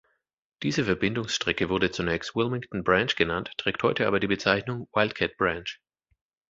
Diese 0.63 0.85
Verbindungsstrecke 0.85 1.69
wurde 1.69 1.91
zunächst 1.91 2.33
Wilmington 2.35 2.83
Branch 2.83 3.15
genannt, 3.15 3.51
trägt 3.57 3.83
heute 3.83 4.07
aber 4.07 4.19
die 4.19 4.25
Bezeichnung 4.25 4.89
"Wildcat 4.95 5.37
Branch". 5.37 5.79